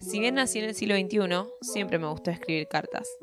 [0.00, 3.18] Si bien nací en el siglo XXI, siempre me gustó escribir cartas.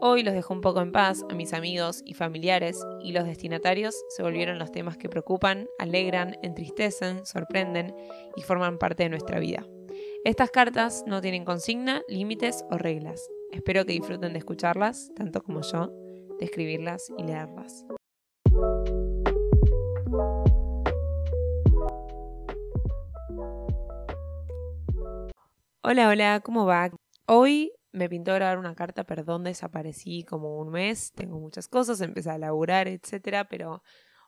[0.00, 3.96] Hoy los dejo un poco en paz a mis amigos y familiares y los destinatarios
[4.10, 7.94] se volvieron los temas que preocupan, alegran, entristecen, sorprenden
[8.36, 9.66] y forman parte de nuestra vida.
[10.24, 13.26] Estas cartas no tienen consigna, límites o reglas.
[13.50, 15.90] Espero que disfruten de escucharlas, tanto como yo,
[16.38, 17.86] de escribirlas y leerlas.
[25.90, 26.90] Hola, hola, ¿cómo va?
[27.24, 32.28] Hoy me pintó grabar una carta, perdón, desaparecí como un mes, tengo muchas cosas, empecé
[32.28, 33.82] a laburar, etcétera, pero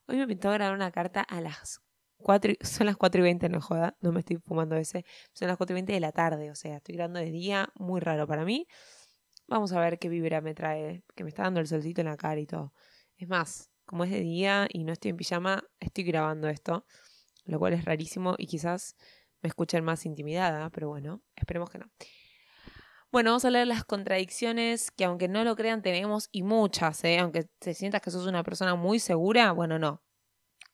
[0.06, 1.83] hoy me pintó grabar una carta a las
[2.16, 5.59] 4, son las 4 y 20, no joda, no me estoy fumando ese, son las
[5.59, 8.47] 4 y 20 de la tarde, o sea, estoy grabando de día, muy raro para
[8.47, 8.66] mí.
[9.47, 12.16] Vamos a ver qué vibra me trae, que me está dando el solcito en la
[12.16, 12.72] cara y todo.
[13.19, 16.86] Es más, como es de día y no estoy en pijama, estoy grabando esto,
[17.45, 18.97] lo cual es rarísimo y quizás
[19.42, 21.90] me escuchen más intimidada, pero bueno, esperemos que no.
[23.12, 27.19] Bueno, vamos a leer las contradicciones que aunque no lo crean tenemos y muchas, ¿eh?
[27.19, 30.02] aunque te sientas que sos una persona muy segura, bueno, no.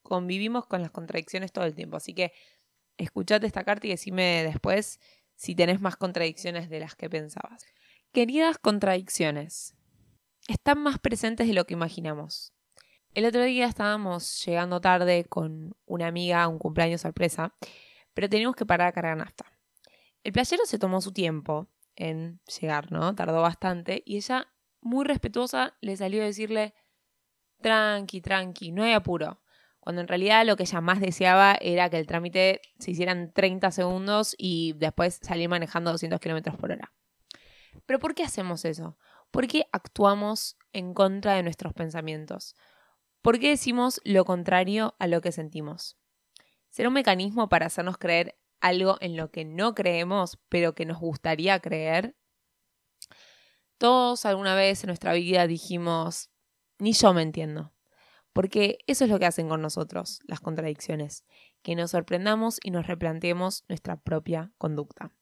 [0.02, 2.32] Convivimos con las contradicciones todo el tiempo, así que
[2.98, 5.00] escuchate esta carta y decime después
[5.34, 7.64] si tenés más contradicciones de las que pensabas.
[8.12, 9.74] Queridas contradicciones,
[10.48, 12.52] están más presentes de lo que imaginamos.
[13.14, 17.54] El otro día estábamos llegando tarde con una amiga a un cumpleaños sorpresa
[18.16, 19.44] pero teníamos que parar a cargar nafta.
[20.24, 23.14] El playero se tomó su tiempo en llegar, ¿no?
[23.14, 24.48] Tardó bastante y ella,
[24.80, 26.72] muy respetuosa, le salió a decirle,
[27.60, 29.42] tranqui, tranqui, no hay apuro.
[29.80, 33.34] Cuando en realidad lo que ella más deseaba era que el trámite se hiciera en
[33.34, 36.94] 30 segundos y después salir manejando 200 kilómetros por hora.
[37.84, 38.96] Pero ¿por qué hacemos eso?
[39.30, 42.56] ¿Por qué actuamos en contra de nuestros pensamientos?
[43.20, 45.98] ¿Por qué decimos lo contrario a lo que sentimos?
[46.76, 51.00] ¿Será un mecanismo para hacernos creer algo en lo que no creemos, pero que nos
[51.00, 52.14] gustaría creer?
[53.78, 56.28] Todos alguna vez en nuestra vida dijimos,
[56.78, 57.72] ni yo me entiendo.
[58.34, 61.24] Porque eso es lo que hacen con nosotros, las contradicciones,
[61.62, 65.14] que nos sorprendamos y nos replanteemos nuestra propia conducta.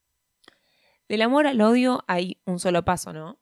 [1.08, 3.38] Del amor al odio hay un solo paso, ¿no?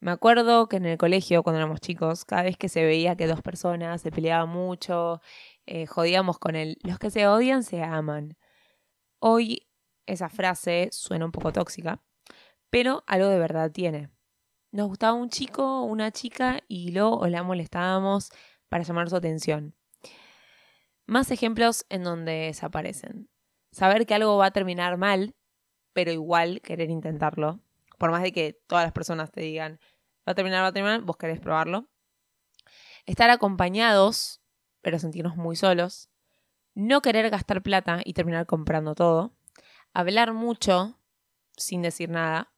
[0.00, 3.26] Me acuerdo que en el colegio, cuando éramos chicos, cada vez que se veía que
[3.26, 5.20] dos personas se peleaban mucho
[5.66, 6.78] eh, jodíamos con él.
[6.82, 8.36] Los que se odian se aman.
[9.18, 9.68] Hoy
[10.06, 12.00] esa frase suena un poco tóxica,
[12.70, 14.10] pero algo de verdad tiene.
[14.70, 18.30] Nos gustaba un chico o una chica y lo o la molestábamos
[18.68, 19.74] para llamar su atención.
[21.06, 23.28] Más ejemplos en donde desaparecen.
[23.72, 25.34] Saber que algo va a terminar mal,
[25.92, 27.60] pero igual querer intentarlo.
[27.98, 29.78] Por más de que todas las personas te digan,
[30.26, 31.88] va a terminar, va a terminar, vos querés probarlo.
[33.06, 34.40] Estar acompañados
[34.82, 36.08] pero sentirnos muy solos,
[36.74, 39.34] no querer gastar plata y terminar comprando todo,
[39.92, 40.98] hablar mucho
[41.56, 42.52] sin decir nada,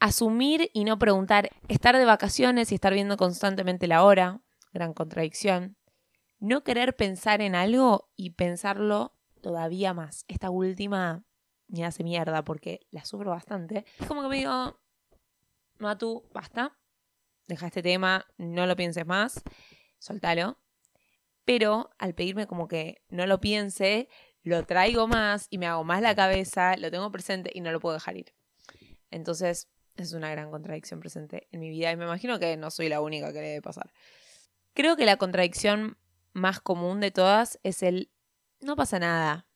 [0.00, 4.42] asumir y no preguntar, estar de vacaciones y estar viendo constantemente la hora,
[4.72, 5.76] gran contradicción,
[6.38, 10.24] no querer pensar en algo y pensarlo todavía más.
[10.28, 11.24] Esta última
[11.74, 13.84] me hace mierda porque la sufro bastante.
[13.98, 14.78] Es como que me digo,
[15.98, 16.76] tú, basta,
[17.46, 19.42] deja este tema, no lo pienses más,
[19.98, 20.58] soltalo
[21.44, 24.08] pero al pedirme como que no lo piense,
[24.42, 27.80] lo traigo más y me hago más la cabeza, lo tengo presente y no lo
[27.80, 28.34] puedo dejar ir.
[29.10, 32.88] Entonces, es una gran contradicción presente en mi vida y me imagino que no soy
[32.88, 33.92] la única que le debe pasar.
[34.72, 35.98] Creo que la contradicción
[36.32, 38.10] más común de todas es el
[38.60, 39.46] no pasa nada,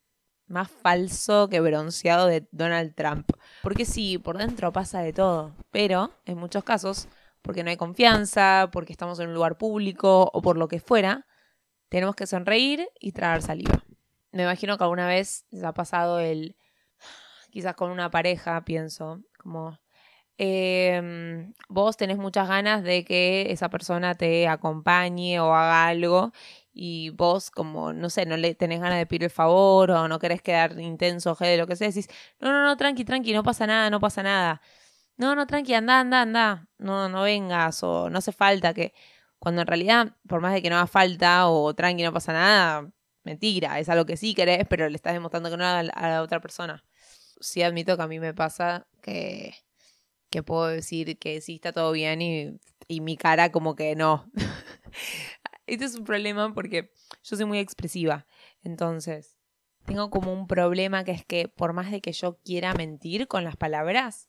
[0.48, 3.30] más falso que bronceado de Donald Trump.
[3.62, 7.08] Porque sí, por dentro pasa de todo, pero en muchos casos,
[7.42, 11.26] porque no hay confianza, porque estamos en un lugar público o por lo que fuera,
[11.88, 13.84] tenemos que sonreír y traer saliva.
[14.32, 16.56] Me imagino que alguna vez les ha pasado el,
[17.50, 19.78] quizás con una pareja, pienso, como
[20.36, 26.32] em, vos tenés muchas ganas de que esa persona te acompañe o haga algo
[26.72, 30.18] y vos como, no sé, no le tenés ganas de pedir el favor o no
[30.18, 32.08] querés quedar intenso, de lo que sea, decís,
[32.40, 34.60] no, no, no, tranqui, tranqui, no pasa nada, no pasa nada.
[35.16, 38.94] No, no, tranqui, anda, anda, anda, no, no vengas o no hace falta que...
[39.40, 42.90] Cuando en realidad, por más de que no haga falta o tranqui, no pasa nada,
[43.24, 46.40] mentira, es algo que sí querés, pero le estás demostrando que no a la, otra
[46.40, 46.84] persona.
[47.40, 49.54] Sí admito que a mí me pasa que,
[50.30, 54.30] que puedo decir que sí está todo bien y, y mi cara como que no.
[55.68, 56.90] este es un problema porque
[57.22, 58.26] yo soy muy expresiva.
[58.62, 59.38] Entonces,
[59.84, 63.44] tengo como un problema que es que por más de que yo quiera mentir con
[63.44, 64.28] las palabras,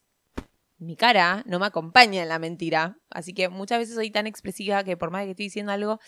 [0.77, 2.97] mi cara no me acompaña en la mentira.
[3.09, 5.99] Así que muchas veces soy tan expresiva que por más que estoy diciendo algo,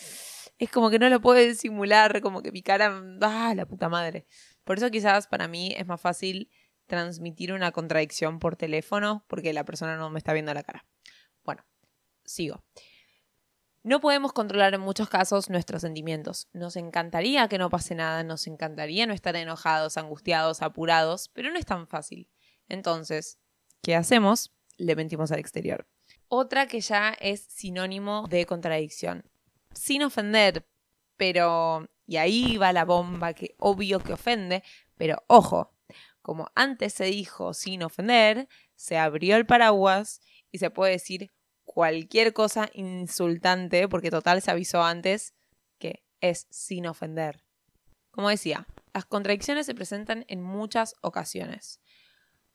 [0.58, 4.26] es como que no lo puedo disimular, como que mi cara, ah, la puta madre.
[4.64, 6.50] Por eso quizás para mí es más fácil
[6.88, 10.86] transmitir una contradicción por teléfono porque la persona no me está viendo la cara.
[11.44, 11.66] Bueno,
[12.24, 12.64] sigo.
[13.84, 16.48] No podemos controlar en muchos casos nuestros sentimientos.
[16.54, 21.58] Nos encantaría que no pase nada, nos encantaría no estar enojados, angustiados, apurados, pero no
[21.58, 22.30] es tan fácil.
[22.70, 23.40] Entonces,
[23.82, 24.54] ¿qué hacemos?
[24.78, 25.88] Le mentimos al exterior.
[26.28, 29.30] Otra que ya es sinónimo de contradicción.
[29.74, 30.68] Sin ofender,
[31.18, 31.90] pero...
[32.06, 34.64] Y ahí va la bomba que obvio que ofende,
[34.96, 35.74] pero ojo,
[36.22, 41.32] como antes se dijo sin ofender, se abrió el paraguas y se puede decir
[41.74, 45.34] cualquier cosa insultante, porque total se avisó antes
[45.80, 47.46] que es sin ofender.
[48.12, 51.80] Como decía, las contradicciones se presentan en muchas ocasiones.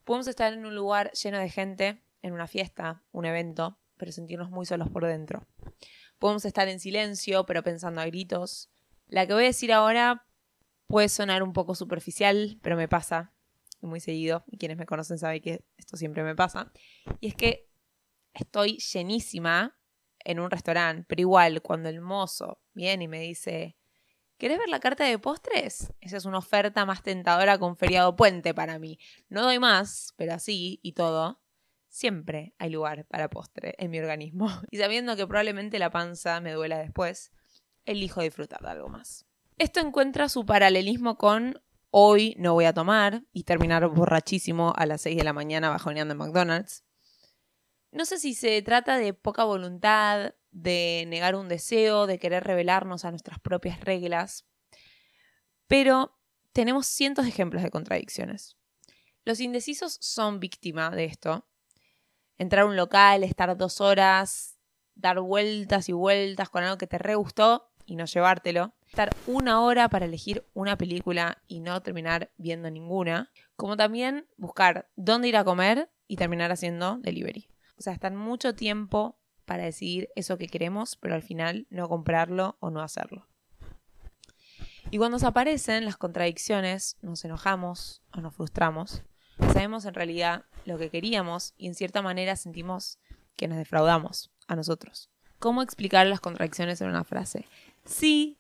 [0.05, 4.51] Podemos estar en un lugar lleno de gente, en una fiesta, un evento, pero sentirnos
[4.51, 5.47] muy solos por dentro.
[6.19, 8.71] Podemos estar en silencio, pero pensando a gritos.
[9.07, 10.27] La que voy a decir ahora
[10.89, 13.33] puede sonar un poco superficial, pero me pasa
[13.81, 16.71] muy seguido, y quienes me conocen saben que esto siempre me pasa.
[17.21, 17.66] Y es que
[18.37, 19.77] estoy llenísima
[20.21, 23.77] en un restaurante, pero igual cuando el mozo viene y me dice,
[24.39, 25.93] ¿querés ver la carta de postres?
[26.01, 28.99] Esa es una oferta más tentadora con feriado puente para mí.
[29.29, 31.41] No doy más, pero así y todo.
[31.89, 34.49] Siempre hay lugar para postre en mi organismo.
[34.71, 37.33] Y sabiendo que probablemente la panza me duela después,
[37.85, 39.25] elijo disfrutar de algo más.
[39.59, 45.01] Esto encuentra su paralelismo con hoy no voy a tomar y terminar borrachísimo a las
[45.03, 46.86] 6 de la mañana bajoneando en McDonald's.
[47.97, 53.07] No sé si se trata de poca voluntad, de negar un deseo, de querer revelarnos
[53.07, 54.45] a nuestras propias reglas,
[55.67, 56.15] pero
[56.53, 58.59] tenemos cientos de ejemplos de contradicciones.
[59.25, 61.49] Los indecisos son víctima de esto.
[62.37, 64.59] Entrar a un local, estar dos horas,
[64.95, 68.75] dar vueltas y vueltas con algo que te re gustó y no llevártelo.
[68.89, 73.33] Estar una hora para elegir una película y no terminar viendo ninguna.
[73.57, 77.49] Como también buscar dónde ir a comer y terminar haciendo delivery.
[77.79, 82.57] O sea, están mucho tiempo para decidir eso que queremos, pero al final no comprarlo
[82.61, 83.27] o no hacerlo.
[84.91, 89.03] Y cuando se aparecen las contradicciones, nos enojamos o nos frustramos.
[89.39, 92.99] Sabemos en realidad lo que queríamos y en cierta manera sentimos
[93.37, 95.11] que nos defraudamos a nosotros.
[95.39, 97.47] ¿Cómo explicar las contradicciones en una frase?
[97.85, 98.39] Sí,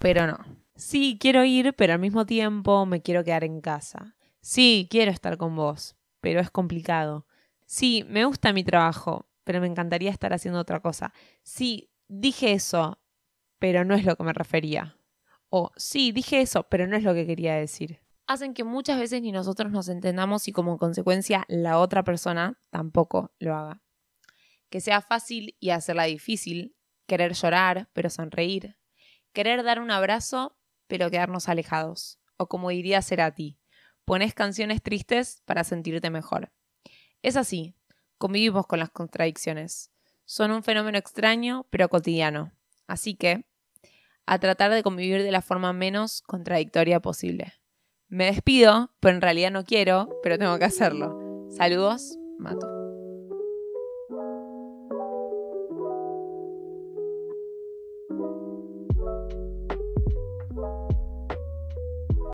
[0.00, 0.38] pero no.
[0.76, 4.16] Sí, quiero ir, pero al mismo tiempo me quiero quedar en casa.
[4.40, 7.26] Sí, quiero estar con vos, pero es complicado.
[7.66, 11.12] Sí, me gusta mi trabajo, pero me encantaría estar haciendo otra cosa.
[11.42, 13.00] Sí, dije eso,
[13.58, 14.98] pero no es lo que me refería.
[15.48, 18.00] O sí, dije eso, pero no es lo que quería decir.
[18.26, 23.34] Hacen que muchas veces ni nosotros nos entendamos y como consecuencia la otra persona tampoco
[23.38, 23.82] lo haga.
[24.70, 26.74] Que sea fácil y hacerla difícil,
[27.06, 28.76] querer llorar, pero sonreír,
[29.32, 32.18] querer dar un abrazo, pero quedarnos alejados.
[32.36, 33.00] O como diría
[33.34, 33.58] ti,
[34.04, 36.52] pones canciones tristes para sentirte mejor.
[37.24, 37.74] Es así,
[38.18, 39.90] convivimos con las contradicciones.
[40.26, 42.52] Son un fenómeno extraño, pero cotidiano.
[42.86, 43.46] Así que,
[44.26, 47.54] a tratar de convivir de la forma menos contradictoria posible.
[48.08, 51.48] Me despido, pero en realidad no quiero, pero tengo que hacerlo.
[51.48, 52.73] Saludos, Mato.